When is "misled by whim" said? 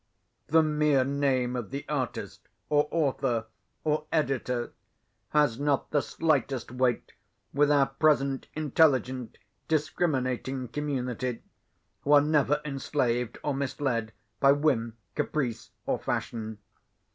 13.53-14.97